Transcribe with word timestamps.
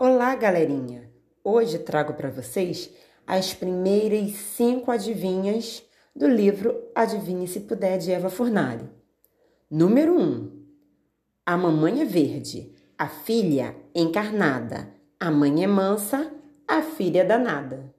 Olá, 0.00 0.36
galerinha! 0.36 1.10
Hoje 1.42 1.76
trago 1.76 2.14
para 2.14 2.30
vocês 2.30 2.88
as 3.26 3.52
primeiras 3.52 4.30
cinco 4.30 4.92
adivinhas 4.92 5.82
do 6.14 6.28
livro 6.28 6.88
Adivinhe 6.94 7.48
se 7.48 7.58
Puder 7.58 7.98
de 7.98 8.12
Eva 8.12 8.30
Furnari. 8.30 8.88
Número 9.68 10.14
1. 10.14 10.22
Um, 10.22 10.66
a 11.44 11.56
mamãe 11.56 12.00
é 12.00 12.04
verde, 12.04 12.72
a 12.96 13.08
filha 13.08 13.74
encarnada, 13.92 14.94
a 15.18 15.32
mãe 15.32 15.64
é 15.64 15.66
mansa, 15.66 16.32
a 16.68 16.80
filha 16.80 17.22
é 17.22 17.24
danada. 17.24 17.92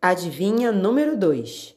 Adivinha 0.00 0.70
número 0.70 1.16
2. 1.16 1.76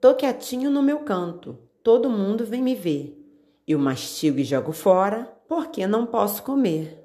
Tô 0.00 0.16
quietinho 0.16 0.72
no 0.72 0.82
meu 0.82 1.04
canto, 1.04 1.56
todo 1.84 2.10
mundo 2.10 2.44
vem 2.44 2.60
me 2.60 2.74
ver. 2.74 3.23
Eu 3.66 3.78
mastigo 3.78 4.38
e 4.38 4.44
jogo 4.44 4.72
fora, 4.72 5.24
porque 5.48 5.86
não 5.86 6.06
posso 6.06 6.42
comer. 6.42 7.02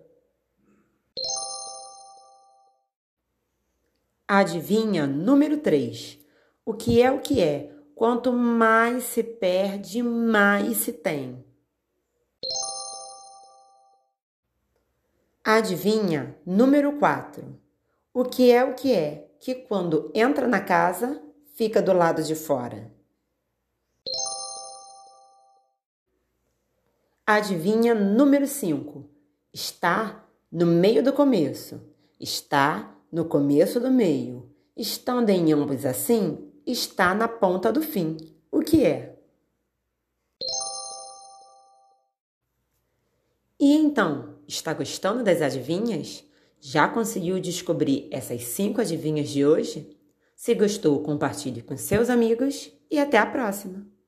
Adivinha 4.28 5.08
número 5.08 5.58
3. 5.58 6.20
O 6.66 6.74
que 6.74 7.02
é 7.02 7.10
o 7.10 7.20
que 7.20 7.42
é? 7.42 7.74
Quanto 7.96 8.32
mais 8.32 9.06
se 9.06 9.24
perde, 9.24 10.04
mais 10.04 10.78
se 10.78 10.94
tem. 10.94 11.44
Adivinha 15.44 16.38
número 16.46 17.00
4. 17.00 17.58
O 18.14 18.24
que 18.26 18.52
é 18.52 18.64
o 18.64 18.76
que 18.76 18.94
é? 18.94 19.32
Que 19.40 19.56
quando 19.56 20.12
entra 20.14 20.48
na 20.48 20.60
casa, 20.60 21.24
fica 21.56 21.82
do 21.82 21.94
lado 21.94 22.22
de 22.22 22.36
fora. 22.36 22.99
Adivinha 27.32 27.94
número 27.94 28.48
5. 28.48 29.08
Está 29.54 30.28
no 30.52 30.66
meio 30.66 31.04
do 31.04 31.14
começo. 31.14 31.80
Está 32.20 33.00
no 33.12 33.24
começo 33.24 33.80
do 33.80 33.92
meio. 33.92 34.52
Estando 34.76 35.30
em 35.30 35.54
ambos 35.54 35.86
assim, 35.86 36.52
está 36.66 37.14
na 37.14 37.28
ponta 37.28 37.72
do 37.72 37.84
fim. 37.84 38.18
O 38.52 38.62
que 38.62 38.84
é? 38.84 39.16
E 43.60 43.76
então, 43.76 44.40
está 44.48 44.74
gostando 44.74 45.24
das 45.24 45.40
adivinhas? 45.40 46.24
Já 46.60 46.90
conseguiu 46.90 47.40
descobrir 47.40 48.08
essas 48.10 48.42
cinco 48.42 48.82
adivinhas 48.82 49.30
de 49.30 49.46
hoje? 49.46 49.96
Se 50.36 50.56
gostou, 50.56 51.04
compartilhe 51.04 51.62
com 51.62 51.78
seus 51.78 52.10
amigos 52.10 52.72
e 52.90 52.98
até 52.98 53.20
a 53.20 53.26
próxima! 53.28 53.99